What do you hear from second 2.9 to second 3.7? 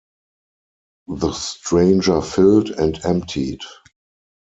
emptied.